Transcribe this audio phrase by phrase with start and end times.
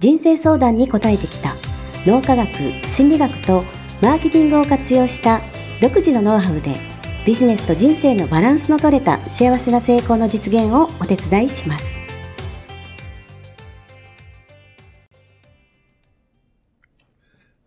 [0.00, 1.54] 人生相談に応えてきた
[2.06, 2.48] 脳科学
[2.88, 3.64] 心理学と
[4.00, 5.40] マーケティングを活用した
[5.82, 6.74] 独自のノウハウで
[7.26, 12.00] ビジネスと人生のバランスの取れた幸せな成功の実現をお手伝いします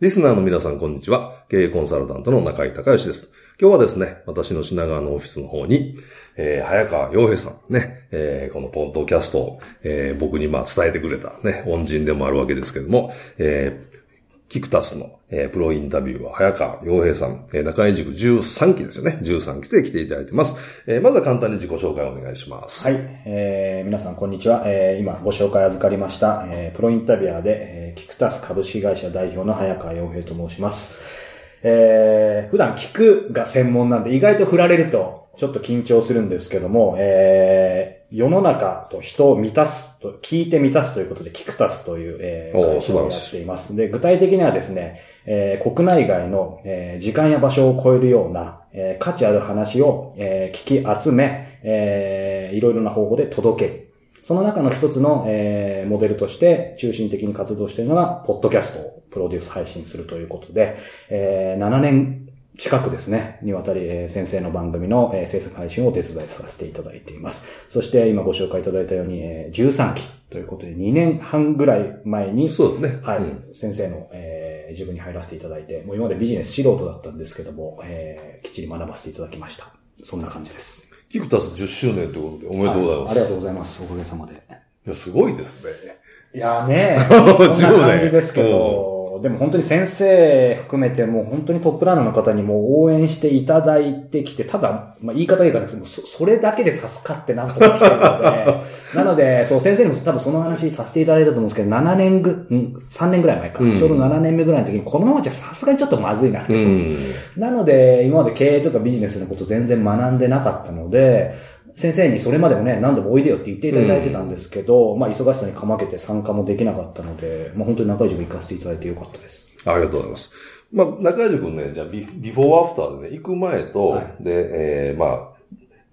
[0.02, 1.46] リスナーの皆さん、こんにちは。
[1.48, 3.32] 経営コンサルタントの中井隆義です。
[3.62, 5.96] 今日はですね、私の品川のオフィスの方に、
[6.36, 19.20] えー、早川洋平さんね、えー、このポッドキャストを、えー、僕にまあ伝えてくれたね、恩人でもあるわけですけども、えー、キクタスの、えー、プロインタビューは早川洋平さん、えー、中井塾13期ですよね。
[19.22, 20.60] 13期生来ていただいてます。
[20.88, 22.88] えー、まずは簡単に自己紹介をお願いします。
[22.88, 22.98] はい。
[23.26, 24.64] えー、皆さんこんにちは。
[24.66, 27.58] えー、今ご紹介預かりました、えー、プロインタビュアーで、
[27.90, 31.23] えー、キクタス株式会社代表の早川洋平と申します。
[31.64, 43.76] えー、普段聞くが専門なんで意外と振られるとちょっと緊張するんですけども、えー、世の中と人を満たすと、聞いて満たすということで、キクタスという、えー、会社をやっています。
[43.76, 53.83] で、具体的にはですね、えー、国内外の、えー、時間や場所を超えるような、えー、価値ある話を、えー、聞き集め、えー、いろいろな方法で届ける。
[54.24, 60.78] その中の一つの、えー、モデルとして中心的に活動しているのが、ポッドキャストをプロデュース配信するということで、
[61.10, 67.66] えー、7年近くですね、にわたり、えー、先生の番組の、えー、制作配信をお手伝いさせていただいています。
[67.68, 73.02] そして今ご紹介いただいたように、えー、13期ということで2年半ぐらい前に、そうですね。
[73.04, 79.68] はい、うん、先生の、えー、自分に入らせていただいて、もう今までビジネス素人だったんですけども、えー、きっちり学ばせていただきました。
[80.02, 80.93] そんな感じです。
[81.14, 83.12] キクタス10周年ということでおめでとうございます、はい。
[83.12, 83.84] ありがとうございます。
[83.84, 84.34] おかげさまで。
[84.34, 85.96] いや、すごいですね。
[86.34, 88.93] いやね、 こんな感じですけど、
[89.24, 98.64] でも本当に先生含めてもう本当にトップランナーの方にも応援していただいてきて、ただ、まあ、言い方いいかですけど、それだけで助かってなんとか来てるので、
[98.94, 106.52] なので、そう、先生にも多分その話させていただいたと思うんですけど、7年ぐ、ん、3年ぐらい前か、うん、ちょうど7年目ぐらいの時に、このままじゃさすがにちょっとまずいなと。
[106.54, 106.98] うん、
[107.38, 111.34] なので、今まで経営とかビジネスのこと全然学んでなかったので、
[111.76, 119.50] 先生にそれまでもね、何度もおいでよって言っていただいてたんですけど、うん、まあ忙しさにかまけて参加もできなかったので、まあ本当に中井塾行かせていただいてよかったです。
[119.66, 120.32] ありがとうございます。
[120.72, 125.30] まあ中井塾ね、じゃあビビフォーアフターでね、行く前と、はい、で、えー、まあ、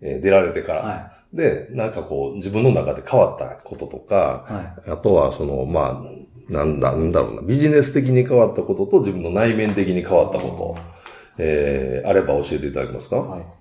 [0.03, 10.83] えー、出られてから、はい、で、なんかこう、自分の中で変わったこととか、はい、あとはその、まあ、なんだ、なんだろうな、ビジネス的に変わったことと自分の内面的に変わったこと、
[11.39, 13.17] えー、あれば教えていただけますか？
[13.17, 13.60] はい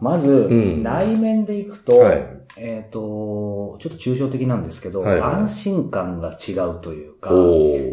[0.00, 0.48] まず、
[0.82, 2.26] 内面でいくと、はい、
[2.56, 5.20] えっ、ー、と、ちょっと抽象的なんですけど、はい。
[5.20, 7.30] はい、安心感が違うというか、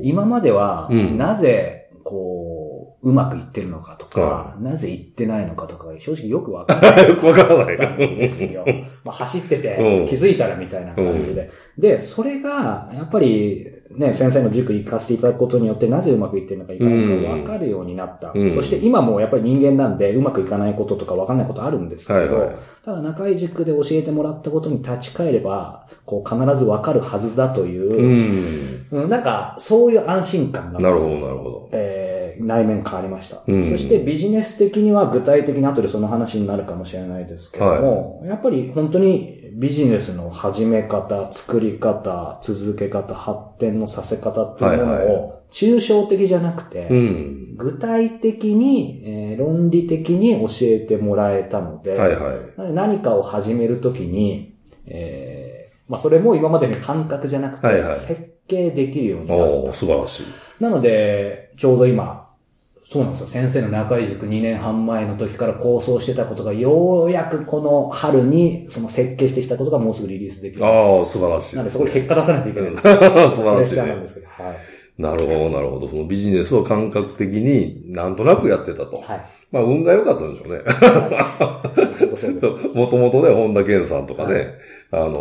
[0.03, 2.70] 今までは、なぜ、こう、
[3.03, 7.09] うまくいってるのかとか、なぜいってないのかとか、正直よくわからない。
[7.09, 8.13] よくわからない。
[8.13, 8.63] んですよ。
[9.03, 11.49] まあ、走ってて、気づいたらみたいな感じで。
[11.77, 18.31] で、それが、やっぱり、ね、先生の塾行かせていただくことによって、なぜうまくいってるのかいかないか分かるようになった。
[18.33, 22.51] うん、そして今もやっぱり人間なんで、うまくいかないこととか分かんないことあるんですけど、
[22.85, 31.69] ただ中井塾で教えてもらったことに立ち返れば、こう必ず分かるはずだという、うん、なんか、そういう安心感がなるほど、なるほど。
[31.73, 31.90] えー、
[32.45, 33.63] 内面変わりました、うん。
[33.63, 46.87] そしてビジネス的には具体的に後でその話になるかもしれないですけども、はい、やっぱり本当にビジネスの始め方、作り方、続け方、発展のさせ方っていうものを、抽象的じゃなくて、
[47.57, 52.33] 具体的に、えー、論理的に教えてもらえたので、はいは
[52.69, 59.73] い、何かを始めるときに、えー、まあそれも今までに感覚じゃなくて、設計できるようになった。
[59.73, 60.63] 素晴らしい。
[60.63, 62.30] なので、ちょうど今、
[62.91, 63.27] そうなんですよ。
[63.27, 70.65] 先生の中井塾2年半前の時から構想してたことが、ようやくこの春に、その設計してきたことがもうすぐリリースできる。
[70.65, 71.55] ああ、素晴らしい。
[71.55, 73.85] なんでそこで結果出さないといけないんです素晴らしい、ね。
[73.85, 74.27] なんですけど。
[74.27, 75.01] はい。
[75.01, 75.87] なるほど、なるほど。
[75.87, 78.97] そのビジネスを感覚的になんとなくやってたと。
[78.97, 79.21] はい。
[79.53, 80.59] まあ、運が良かったんでしょうね。
[82.75, 84.45] もともとね、本田健さんとかね、はい、
[84.91, 85.13] あの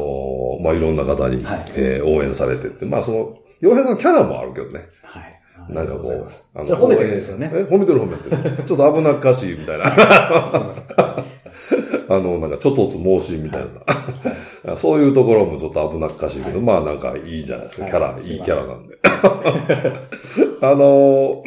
[0.60, 4.88] ー、まあ、いろんな方に、はい、えー、応援されてって、まあ、その、洋平さんキャラもあるけどね。
[5.04, 5.39] はい。
[5.72, 7.50] なんかこう、あの、それ褒めてるんですよね。
[7.52, 8.62] え、褒めてる褒めてる。
[8.64, 9.84] ちょっと危なっかしいみたいな。
[12.08, 13.66] あの、なんか、ちょっとつ盲信みたい
[14.64, 14.76] な。
[14.76, 17.86] そういうところもちょっと危なっかしいけど、まあなんかいいじゃないですか。
[17.86, 18.98] キャラ、はいいいキャラなんで。
[20.60, 21.42] あの、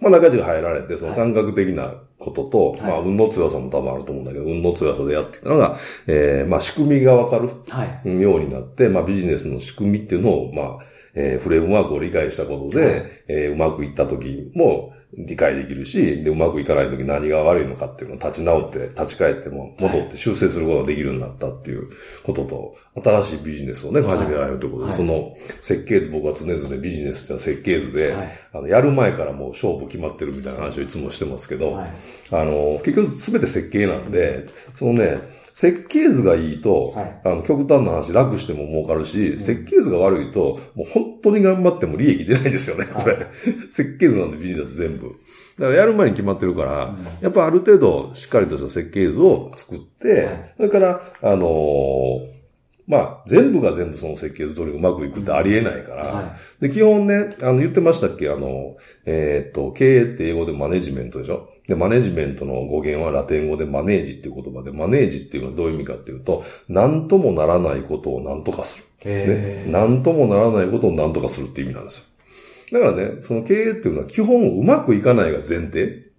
[0.00, 5.76] まあ中地が入られて、その感覚的なことと、まあ運の強さも多分あると思うんだけど、運の強さでやってきたのが、
[6.06, 8.20] えー、まあ仕組みがわかるはい。
[8.20, 10.78] ようになって、まあビジネスの仕組みっていうのを、まあ、
[11.14, 21.86] えーフレームワークを理解したことで、えーうまくいった時も理解できるし、で、うまくいかない時何が悪いのかっていうのを立ち直って、立ち返っても戻って修正することができるようになったっていう
[22.22, 24.96] ことと、新しいビジネスをね、始められるということで、はい。
[24.96, 28.38] その設計図、僕は常々ビジネスってのは設計図で、はい。
[28.54, 31.90] あの、やる前からもう勝負決まってるみたいな話をいつもしてますけど、はい。
[32.30, 35.18] あの、結局全て設計なんで、そのね、
[35.52, 37.20] 設計図がいいと、はい。
[37.24, 43.18] あの、極端な話、楽しても儲かるし、設計図が悪いと、もう本当に頑張っても利益出ないんですよね、これ。
[43.70, 45.08] 設計図なんでビジネス全部。
[45.58, 50.54] だからやる前に決まってるから、やっぱある程度しっかりとした設計図を作って、はい。
[50.56, 52.32] それから、あのー
[52.84, 58.28] まあ、全部が全部その設計図通りうまくいくってありえないから、はで、基本ね、あの、言ってましたっけ？
[58.28, 58.76] あの、
[59.06, 61.48] えーっと、経営って英語でマネジメントでしょ？
[61.68, 68.84] で、マネジメントの語源はラテン語でマネージっていう言葉で、マネージっていうのはどういう意味かっていうと、何ともならないことを何とかする。
[69.04, 69.72] へね。
[69.72, 72.04] 何ともならないことを何とかするっていう意味なんですよ。
[72.72, 76.10] だからね、その経営っていうのは基本うまくいかないが前提。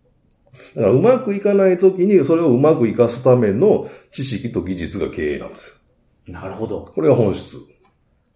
[0.75, 5.83] だからうまくいかないときにそれをうまくいかすための知識と技術が経営なんです
[6.27, 6.33] よ。
[6.33, 6.91] なるほど。
[6.93, 7.57] これが本質。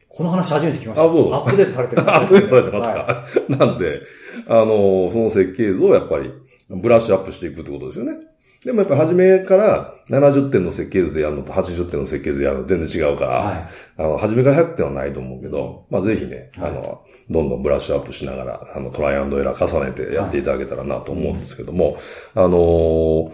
[0.09, 1.03] この話初めて聞きました。
[1.05, 2.01] あそうアップデートされてる。
[2.11, 4.01] アップデートされてますか、はいなんで、
[4.47, 6.31] あの、その設計図をやっぱり
[6.69, 8.27] ブラッシュアップしていくってことですよね。
[8.65, 13.67] でもやっぱり初めから70点の設計図でやるのと80点の設計図でやるの全然違うから、はい。
[13.97, 21.97] あの、初めから100点はないと思うけど、まあぜひね、あの、どんどんブラッシュアップしながら、あの、トライアンドエラー重ねてやっていただけたらなと思うんですけども、
[22.33, 23.31] あのー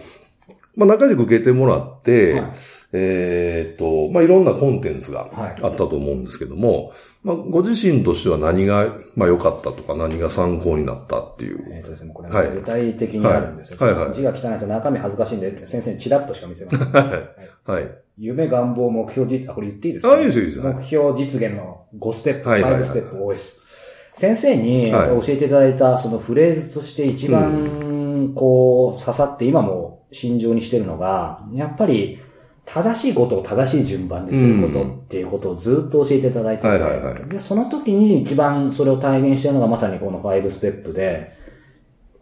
[0.76, 2.52] まあ中軸受けてもらって、はい。
[2.92, 5.62] えーっと、まあいろんなコンテンツがはい。
[5.62, 6.92] あったと思うんですけども、
[7.24, 8.86] まあご自身としては何が、
[9.16, 11.64] まあ良かったとか何が参考になったっていう。
[11.72, 13.78] えっとですね、これ、はい具体的にあるんですよ。
[13.80, 16.80] はいはいはい字が汚いと中身恥ずかしいんで、先生にチラッとしか見せません。
[17.64, 17.90] はい。
[18.18, 23.64] 夢、願望、目標、実、あ、これ言っていいですか、あいいですよいいです目標実現の5ステップ、はいはいはい5ステップ OS。
[24.12, 32.20] 先生にはい教えていただいたそのフレーズとして一番こう刺さって今も心情にしてるのが、やっぱり
[32.66, 41.32] 正しいことを正しい順番ですることっていうことをずっと教えていただいてて、はいはいはいで、その時に一番それを体現してるのがまさにこの5ステップで、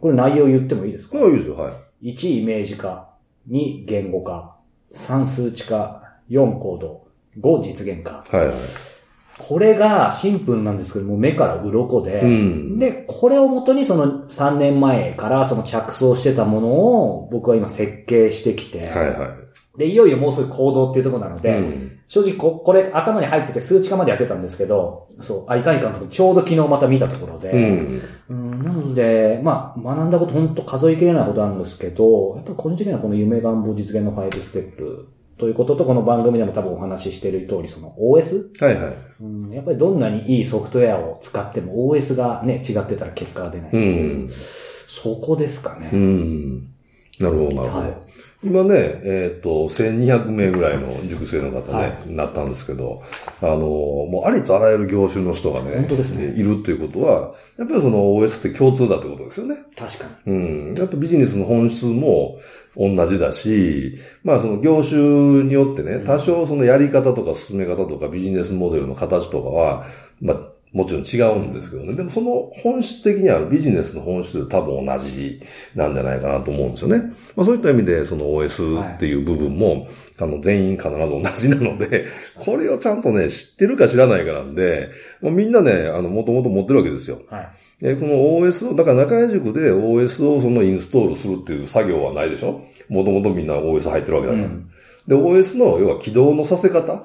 [0.01, 1.17] これ内容言ってもいいですか？
[1.17, 2.11] あいいですよ、はい。
[2.13, 3.09] 1イメージ化、
[3.49, 4.57] 2言語化、
[4.93, 7.07] 3数値化、4行動、
[7.39, 8.25] 5実現化。
[8.29, 8.53] はいはい。
[9.39, 19.42] これがシンプルなんですけども、目から鱗で、うんで、これをもとにその3年前からその着想してたものを僕は今設計してきて、はいはい。
[19.77, 28.01] で、いよいよもうすぐ行動っていうところなので、うん正直こ、これ頭に入ってて数値化までやってたんですけど、そう、あ、いかんいかんとちょうど昨日また見たところで、うん。
[28.29, 35.09] うんなので、まあ、学んだこと本当数えきれないほどあるんですけど、やっぱり個人的にはこの夢願望実現の5ステップ
[35.39, 38.63] ということと、この番組でも多分お話ししている通り、その OS?
[38.63, 38.93] はいはい。
[39.21, 43.71] うん、やっぱりどんなにいいソフトウェアを使っても OS がね、違ってたら結果が出ない。
[43.71, 43.77] う
[44.25, 44.29] ん。
[44.29, 45.89] そこですかね。
[45.91, 46.59] うん。
[47.19, 47.85] なるほど、なるほど。
[47.85, 48.12] はい
[48.43, 53.01] 今ね、えっ、と、1200名ぐらいの塾生の方ね、はなったんですけど、
[53.41, 59.55] あの、もうありとあらゆる業種の人がね、本当ですねいるということは、やっぱりその OS って共通だってことですよね。
[59.77, 60.33] 確かに。
[60.33, 60.75] うん。
[60.77, 62.37] やっぱビジネスの本質も
[62.75, 64.99] 同じだし、まあその業種
[65.43, 69.85] によってね、多少そのやり方とか進め方とかビジネスモデルの形とかは、
[70.21, 71.93] まあもちろん違うんですけどね。
[71.93, 75.39] でもその本質的にあるビジネスの本質で多分同じ
[75.75, 77.13] なんじゃないかなと思うんですよね。
[77.35, 79.87] まあそういった意味でその OS っていう部分も、
[80.19, 82.07] あの全員必ず同じなので、
[82.43, 84.89] これをちゃんとね、知ってるか知らないかなんで、
[85.21, 87.21] もうみんなね、あの、もともと持ってるわけですよ。
[87.29, 87.49] はい。
[87.83, 88.13] えーこの
[88.47, 94.45] OS を、だから中井塾で OS をそのインストールするっていう作業はないでしょもともとみんな OS 入ってるわけだから。
[94.45, 94.69] うん
[95.07, 97.03] で、OS の要は起動のさせ方はい。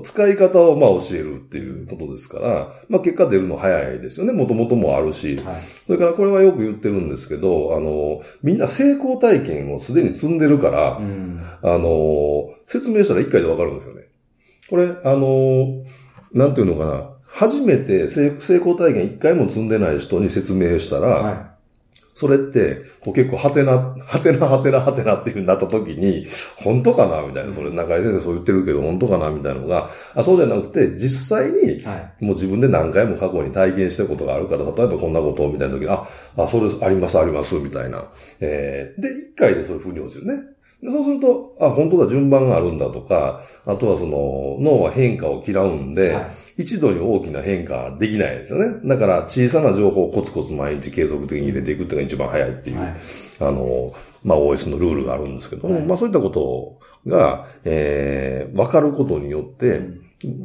[0.00, 4.32] 使い方をまあ教えるっていうことですから、まあ結果出るの早いですよね。
[4.32, 5.36] もともともあるし。
[5.36, 5.62] はい。
[5.86, 11.40] それからこれはよく言ってるんですけど、あの、みんな成功体験をすでに積んでるから、うん。
[11.62, 14.08] あの、説明したら一回でわかるんですよね。
[14.68, 15.84] これ、あの、
[16.32, 17.12] なんていうのかな。
[17.26, 21.51] 初めて成成功体験一回も積んでない人に説明したら、は
[22.14, 23.72] それって、こう結構、はてな、
[24.04, 26.26] はてな、はてな、はてなっていう風になった時に、
[26.56, 27.22] 本当かな？
[27.22, 27.52] みたいな。
[27.54, 29.30] それ、中井先生そう言ってるけど、本当かな？
[29.30, 31.82] みたいなのが、あ、そうじゃなくて、実際に。
[32.20, 38.04] もう自分で何回も過去に体験したことがあるから、例えばこんなことをみたいな時に、あ、あ、それあります、あります、みたいな。
[38.40, 40.42] えー、で、一回でそういう風に落ちるね。
[40.82, 46.62] でそうすると、あ、本当だ、順番があるんだとか、あとはその、脳は変化を嫌うんで、はい。
[46.62, 48.80] 一度に大きな変化はできないですよね。
[48.84, 52.96] だから、小さな情報をコツコツ毎日継続的に入れていくっていうのが一番早いっていう、はい。
[53.40, 55.84] あの、まあ、OS のルールがあるんですけども、はい。
[55.84, 59.80] まあ、そういったことが、えー、わかることによって、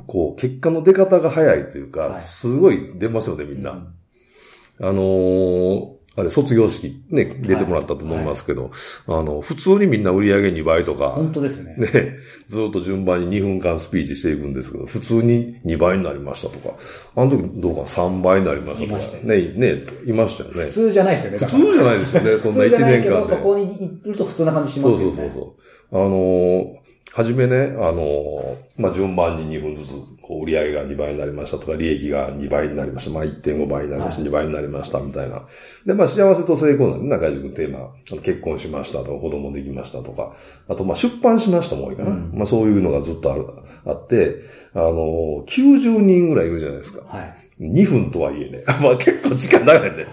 [0.05, 2.21] こう、結果の出方が早いというか、はい。
[2.21, 3.71] すごい出ますよね、みんな。
[3.71, 8.71] あのーあれ、卒業式ね、出てもらったと思いますけど、
[9.05, 11.75] あの、普通にみんな売り上げ2倍とか、本当ですね。
[11.77, 12.15] ね、
[12.47, 16.75] ずっと順番に2分間スピーチしていくんですけど、普通に2倍になりましたとか、
[17.15, 20.71] あの時どうか3倍になりましたとか、ね、ね、いましたよね普。
[20.71, 21.37] 通じゃないですよね。
[21.37, 23.03] 普通じゃないですよね、そんな1普通じゃない年間で。
[23.03, 23.65] けど、そこに
[24.03, 25.15] 行ると普通な感じしそうますよね。
[25.17, 25.55] そうそうそ
[25.91, 26.05] う。
[26.05, 29.91] あのーはじめね、あのーまあ、順番に2分ずつ、
[30.35, 33.11] 売り上げが2倍になりましたとか、利益が2倍になりました。
[33.11, 35.41] まあ、1.5倍になりました、2倍になりました、みたいな。
[35.85, 37.89] で、まあ、幸せと成功なんで、中井君テーマ、
[38.21, 40.33] 結婚しましたとか、子供できましたとか、
[40.67, 42.11] あと、まあ、出版しましたも多いかな。
[42.33, 43.45] まあ、そういうのがずっとある、
[43.85, 44.35] あって、
[44.73, 47.01] あのー90人ぐらいいるじゃないですか。
[47.07, 47.35] はい。
[47.59, 48.63] 2分とはいえね。
[48.81, 50.05] まあ結構時間長いね。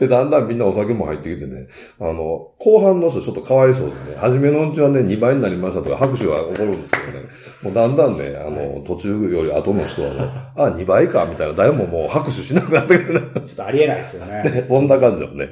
[0.00, 1.68] で、だんだんみんなお酒も入ってきてね、
[2.00, 7.28] あの、後半の人ちょっとかわいそうでね、初めのうちはね、2倍になりましたとか拍手が起こるんですけどね、
[7.62, 10.20] もうだんだんね、あの、途中より後の人はね、
[10.56, 13.40] あ、2倍か、みたいな、誰ももう拍手しなくなってくるね。
[13.44, 14.64] ちょっとありえないですよね。
[14.66, 15.48] そんな感じだもんね。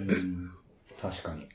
[1.00, 1.46] 確かに。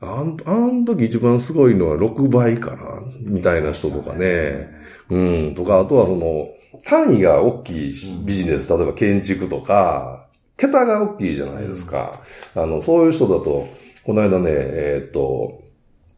[0.00, 2.78] あん、あん時一番すごいのは6倍かな、
[3.20, 4.68] みたいな人とかね。
[5.08, 5.16] う
[5.50, 6.48] ん、とか、あとはその、
[6.86, 10.26] 単位が大きいビジネス、例えば建築とか、
[10.60, 12.20] 桁が大きいじゃないですか。
[12.54, 13.66] あの、そういう人だと、
[14.04, 15.62] この間ね、えーっと、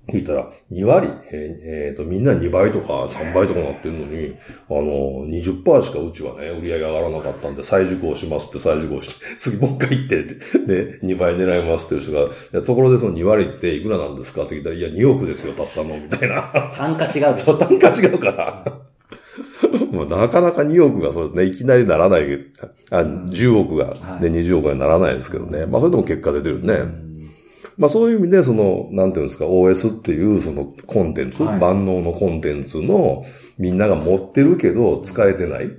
[0.09, 4.35] 聞いたら、2割、えーえーと、みんな2倍とか3倍とかなってるのに、
[4.69, 10.35] あの、20%しかうちはね、売り上げ上がらなかったんで、再受講しますって再受講して、 次もう一回行ってって、
[10.67, 16.43] で、2倍狙いますっていう人が、ところでその2割っていくらなんですかって聞いたら、いや、2億ですよ、たったの、みたいな。
[16.77, 18.92] 単価違うそう、単価違うから。
[19.93, 22.23] もうなかなか2億がそうですね、いきなりならない、
[22.91, 25.67] あ、10億が、はいで20億にならないですけどね。
[25.67, 26.79] まあそれでも結果出てるね。
[27.77, 33.25] まあそういう意味で、その、なんていうんですか、OS っていうそのコンテンツ、はい万能のコンテンツの
[33.59, 35.71] みんなが持ってるけど使えてない。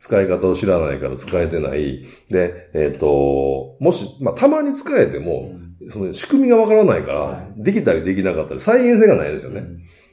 [0.00, 2.02] 使い方を知らないから使えてない。
[2.30, 5.52] で、えっ、と、もし、まあたまに使えても、
[5.90, 9.62] その仕組みがわからないから、はできたりできなかったり、再現性がないですよね。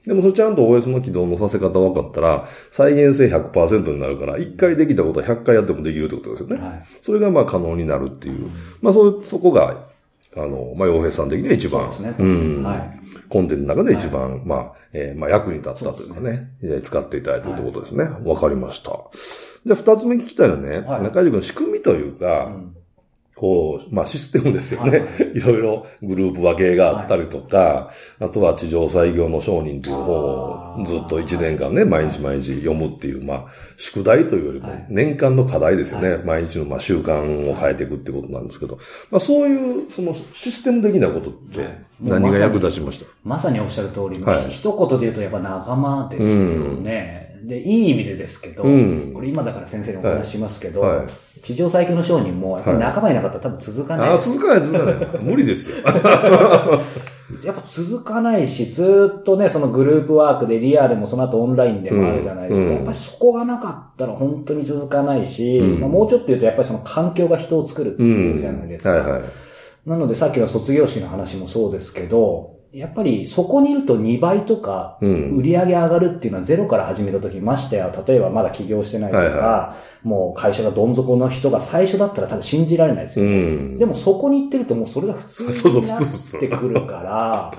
[0.08, 6.56] でもそれちゃんと OS の起動のさせ方分かったら、再現性100%になるから、1回できたことは100回やってもできるってことですよね。
[6.66, 6.86] はい。
[7.02, 8.50] それがまあ可能になるっていう。
[8.82, 9.86] まあそう、そこが、
[10.36, 12.26] あの、まあ、洋平さん的には一番、そうですね。
[12.26, 12.64] ん。
[12.64, 13.00] はい。
[13.28, 18.06] コンテンツの中で一番、まあ、えーまあ役に立ったというかね、えー使っていただいているということですね。
[18.24, 18.92] わ、かりました。
[19.66, 21.04] じゃあ二つ目聞きたいのはね、はい。
[21.04, 22.52] 中井君の仕組みというか、
[23.38, 25.03] こう、まあシステムですよね。
[25.36, 33.46] いろいろグループ分けがあったりとか、あとは地上採業の商人という本をずっと1年間ね、毎日毎日読むっていう、まあ、
[33.77, 36.17] 宿題というよりも年間の課題ですよね。
[36.25, 38.77] 毎日のまあ習慣を変えていくってことなんですけど、
[39.12, 41.67] まあそういう、そのシステム的なことって
[42.01, 44.50] 何が役立ちました、まさにおっしゃる通りの、はい。
[44.50, 46.48] 一言で言うとやっぱ仲間ですよ
[46.82, 47.27] ね。
[47.48, 51.08] で、いい意味でですけど、うんこれ今だから先生にお話ししますけど、はいはい
[51.42, 54.34] 地上最強の商人も、やっぱり仲間いなかったら多分続かないああ、です。
[54.34, 55.24] 続かない、続かない。
[55.24, 55.86] 無理ですよ。
[57.46, 62.72] やっぱ続かないし、ずっとね、そのグループワークでリアルもその後オンラインでもあるじゃないですか。
[62.72, 68.92] うんやっぱりそこがなかったら本当に続かないし、まあ、もうちょっと言うとやっぱりその環境が人を作るっていうじゃないですか。
[68.92, 69.22] はいはい。
[69.86, 83.30] なのでさっきの卒業式の話もそうですけど、やっぱりそこにいると2倍とか、うん売り上げ上がるっていうのはゼロから始めた時、ましてや、例えばまだ起業してないとか、はいはもう会社がどん底の人が最初だったら多分信じられないですうよ。
[83.30, 83.78] ん。
[83.78, 86.00] でもそこに行ってるともうそれが普通 そうそうになっ
[86.40, 87.52] てくるから、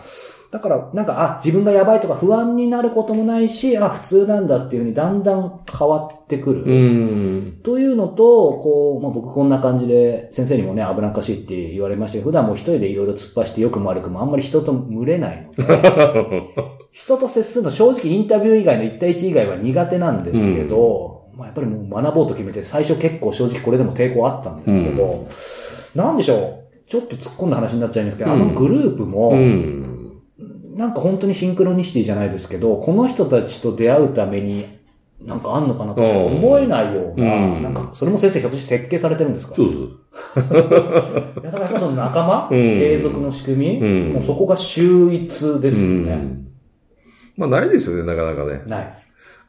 [0.51, 6.63] だからなんか、あ、自分がやばいとか不安になることもないし、あ、普通なんだっていうふうにだんだん変わってくる。
[6.63, 7.61] うん。
[7.63, 16.55] というのと、こう、まあ、僕こんな感じで、先生にもね、危なっかしいって言われましたけど、普段もう一人でいろいろ突っ走ってよくも悪くもあんまり人と群れないので、
[16.93, 25.29] 人と接するの正直インタビュー以外の1対1以外は苦手なんですけど、まあ、やっぱりもう学ぼうと決めて、最初結構正直これでも抵抗あったんですけど、
[25.95, 29.99] なんでしょう、ちょっと突っ込んだ話になっちゃいますけど、あのグループも、うん。
[30.75, 34.78] なんか本当にシンクロニシティじゃないですけど、この人たちと出会うために、
[35.21, 39.83] なんかあんのかなと思えないような、うんなんかそれも先生ひょっとして設計されてるんですかそうそう。
[41.43, 46.13] いやだからその仲間、うん継続の仕組み、うんもうそこが秀逸ですよね。
[46.13, 46.47] うん。
[47.37, 48.63] まあないですよね、なかなかね。
[48.67, 48.95] ない。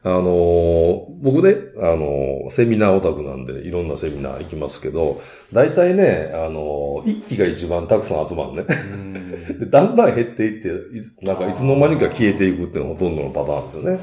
[0.02, 5.20] あのー僕ね、あのーセミナーオタクなんで、いろんなセミナー行きますけど、
[5.52, 8.64] 大体ね、あのー一期が一番たくさん集まるね。
[9.60, 14.00] でだんだん減っていって、いつなんかいつの間にか消えていくっていうのがほとんどのパターンですよね。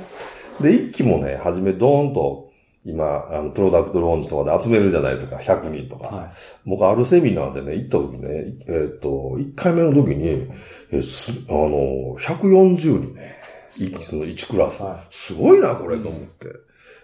[0.61, 2.47] で、一期もね、はじめドーンと、
[2.85, 6.15] 今、あの、プロダクトローンチとかで集めるじゃないですか、100人とか。
[6.15, 6.31] は
[6.65, 10.47] 僕、あるセミナーでね、行った時ね、えーっと、1回目の時に、
[10.91, 13.35] えすあの、140人ね、
[13.77, 14.83] いその1クラス。
[14.83, 16.47] はすごいな、これ、と思って。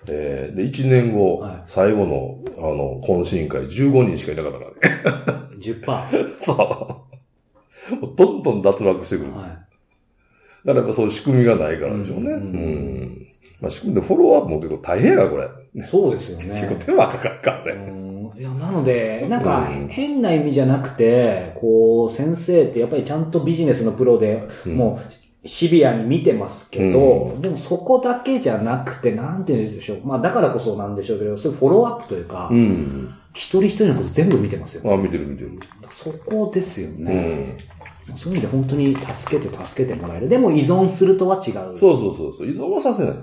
[0.08, 5.48] えーで、1年後、はい最後の、あの、懇親会15人しかいなかったからね。
[5.56, 5.60] い。
[5.60, 5.86] 10%。
[5.86, 7.04] はそ
[8.02, 8.16] う。
[8.16, 9.32] どんどん脱落してくる。
[10.66, 10.82] だかい。
[10.82, 12.32] らやっぱそういう仕組みがないからでしょうね。
[12.32, 12.44] ううん
[13.04, 13.28] ん。
[13.62, 15.84] まあ仕組みでフォローアップも結構大変やこれ。
[15.84, 16.80] そうですよ結構ね。
[16.86, 17.92] 手間かかるからうね。
[17.92, 18.04] ん
[18.36, 30.00] いや、なので、なんかうん、変な意味じゃなくて、こう、先生ってやっぱりちゃんとビジネスのプロで、うんもう、シビアに見てますけど、でもそこだけじゃなくて、なんて言うんでしょう。
[30.04, 33.10] まあ、だからこそなんでしょうけど、そういうフォローアップというか、うん。
[33.34, 34.94] 一人一人のこと全部見てますよ。
[34.94, 35.52] あ、見てる見てる。
[35.90, 37.14] そこですようね。
[37.14, 37.58] ん。
[38.16, 40.30] そういう意味で本当に助けて助けてもらえる。
[40.30, 41.78] でも依存するとは違う。
[41.78, 42.48] そうそうそうそう。
[42.48, 43.14] 依存はさせない。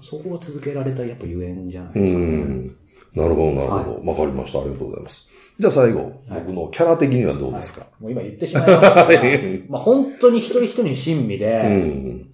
[0.00, 2.02] そこが続けられたやっぱゆえんじゃないうん。
[2.02, 2.24] ですかね。
[2.24, 2.76] うん。
[3.14, 4.10] なるほど、なるほど。
[4.10, 4.60] わ、かりました。
[4.60, 5.26] ありがとうございます。
[5.58, 9.08] じゃあ最後、僕のキャラ的にはどうですか、もう今言ってしまいましたが、
[9.70, 11.62] まあ本当に一人一人に親身で、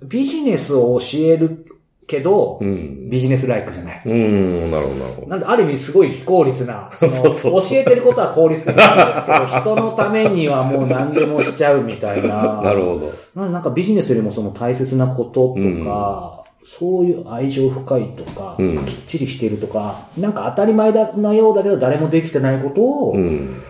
[0.03, 0.09] うん。
[0.09, 1.65] ビジネスを教える
[2.07, 3.09] けど、うん。
[3.09, 4.03] ビジネスライクじゃない。
[4.05, 5.29] うん、なるほど、なるほど。
[5.29, 12.61] なんで、ある意味すごい非効率な、 そのそうそう教えてることは効率的なんですけど、 人のためにはもう何でもしちゃうみたいな。
[12.63, 13.11] なるほど。
[13.35, 23.63] なんでなんかビジネスよりもその大切なこととか、そういう愛情深いとか、うんきっちりしているとか、なんか当たり前だなようだけど誰もできてないことを、うん。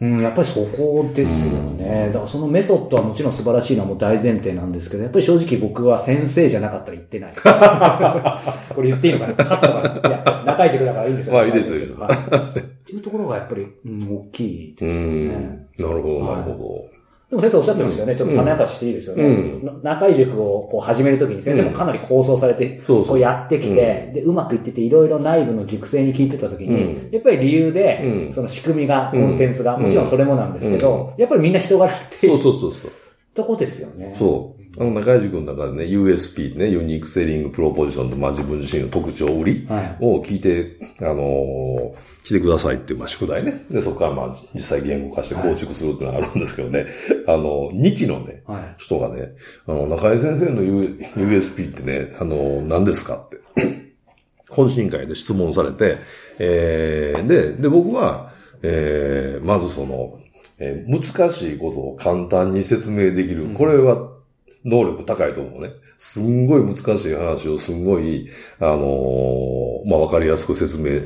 [0.00, 2.06] うん、やっぱりそこですよね。
[2.08, 7.32] だからそのメソッドはもちろん素晴らしいのはもう大前提なんですけど、やっぱり正直僕は先生じゃなかったら言ってない。
[8.74, 9.34] これ言っていいのかな？
[9.34, 10.08] カットかな？
[10.08, 11.34] いや、中井塾だからいいんですよ。
[11.34, 11.80] まあいいですよっ
[12.84, 15.36] ていうところがやっぱり、うん、大きいですうよね。
[15.36, 15.66] ん。
[15.78, 16.88] なるほど、なるほ
[17.34, 18.14] でも先生おっしゃってましたよね。
[18.14, 19.24] ちょっと種明かししていいですよね。
[19.24, 32.36] うんな中井塾をこう始めるときに先生もかなり構想されて、こうやってきて、で、うまくいってていろいろ内部の熟成に聞いてたときに、うんやっぱり理由で、うんその仕組みが、コうんンテンツが、もちろんそれもなんですけど、うやっぱりみんな人柄ってど。
[32.38, 32.90] そうそうそうそう。
[33.34, 34.14] とこですよね。
[34.16, 34.82] そう。
[34.82, 43.64] あの、中井塾の中でね、USP ね、ユニークセリングプロポジションと、まあ、自分自身の特徴売りはいを聞いて、あのー来てくださいっていう、まあ、宿題ね。
[43.70, 46.86] で、そこからまあ、実際言語化して構築するっていうのがあるんですけどね。
[47.28, 48.74] あの、2期のね、はい。
[48.78, 49.32] 人がね、
[49.66, 53.38] あの、中井先生の U- USP ってね、あの、何ですかって。
[54.48, 55.98] 懇親会で質問されて、
[56.38, 58.32] えー、で、で、僕は、
[58.62, 60.18] えー、まずその、
[60.58, 63.44] えー難しいことを簡単に説明できる。
[63.54, 64.12] これは
[64.64, 65.70] 能力高いと思うね。
[65.98, 68.28] すんごい難しい話をすんごい、
[68.60, 71.00] あのーまあ、わかりやすく説明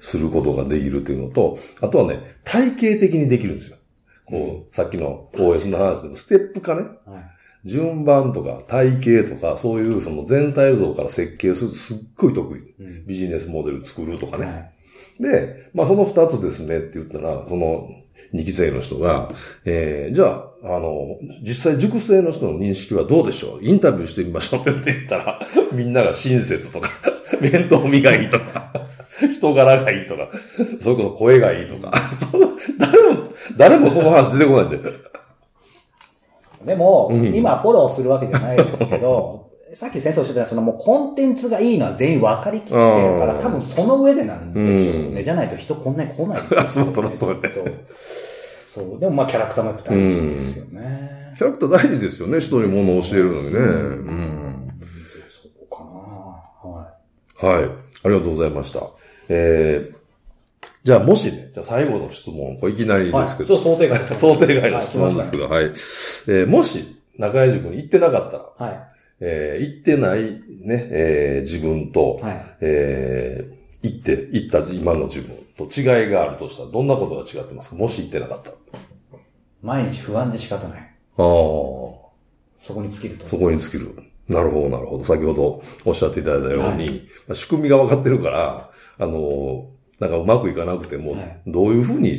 [0.00, 3.76] することができるっていうのと、あとはね、体系的にできるんですよ。
[4.24, 6.82] こう、さっきの OS の話でも、ステップ化ね。
[7.06, 7.32] はい。
[7.64, 12.60] 順番とか体系とか、そういうその全体像から設計するすっごい得意。
[12.80, 14.46] うんビジネスモデル作るとかね。
[14.46, 14.72] はい。
[15.22, 17.88] で、まあその二つですねって言ったら、その
[18.32, 19.28] 二期生の人が、
[19.64, 23.64] えー、じゃあ、あの、実際熟成の人の認識はどうでしょう？
[23.64, 25.40] インタビューしてみましょうって言ったら、
[25.72, 26.88] みんなが親切とか、
[27.40, 28.72] 面倒見がいいとか、
[29.34, 30.28] 人柄がいいとか、
[30.80, 33.20] それこそ声がいいとか、 その誰も、
[33.56, 34.78] 誰もその話出てこないんで。
[36.64, 45.00] でも、うん今フォローするわけじゃないですけど、 さっき先生おっしゃったそのもうコンテンツがいいのは全員分かりきってるから、うん多分その上でなんでしょうね。
[45.16, 46.94] うんじゃないと人こんなに来ないんですよ、ね。
[46.94, 47.60] そらそうねきっと
[48.66, 49.00] そう。
[49.00, 51.34] でもまあキャラクターもやっぱ大事ですよね。
[51.36, 53.58] キャラクター大事ですよね、人に物を教えるのにね。
[53.58, 53.62] う
[54.12, 54.68] ん。
[55.28, 57.64] そこかなははい。
[57.64, 58.80] ありがとうございました。
[59.28, 59.94] えー、
[60.84, 63.12] じゃあもしね、じゃあ最後の質問、これいきなりい。
[63.12, 63.24] はい。
[63.24, 64.16] ですけど、そう、想定外です。
[64.16, 65.48] 想定外の質問ですけど。
[65.48, 65.64] ど、はい。
[65.64, 66.84] えーもし、
[67.18, 68.88] 中井塾に行ってなかったら、はい。
[69.20, 70.22] えー行ってない
[70.64, 77.76] ね、えー自分と、はいえー行って、行った今の自分と違いがあるとしたら、どんなことが違ってますか？
[77.76, 78.56] もし行ってなかったら。
[79.62, 80.80] 毎日不安で仕方ない。
[80.80, 80.84] あ
[81.16, 81.22] あ。
[82.58, 83.26] そこに尽きると。
[83.26, 83.92] そこに尽きる。
[84.28, 85.04] なるほど、なるほど。
[85.04, 88.70] 先ほどおっしゃっていただいたように、まあ仕組みが分かってるから、
[89.02, 89.66] あの、
[89.98, 92.16] なんかうまくいかなくてもはい、どういうふうに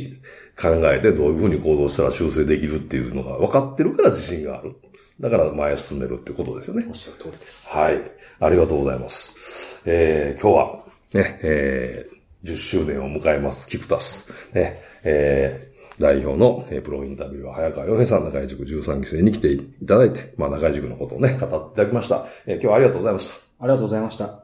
[0.60, 4.76] 考えて、どういうふうに行動したら修正できるっていうのが分かってるから自信がある。
[5.20, 6.94] だから前へ進めるってことですよねおっ。
[6.94, 7.74] しゃる通りです。
[7.74, 8.00] はい。
[8.40, 9.80] ありがとうございます。
[9.86, 14.32] えー、今日は、ね、えー、10周年を迎えます、キプタス。
[14.52, 22.26] ね、えー、代表の、えープロインタビューは早川洋平さん、中井塾13期生に来ていただいて、まあ中井塾のことをね、語っていただきました。
[22.46, 23.34] えー今日はありがとうございました。
[23.60, 24.43] ありがとうございました。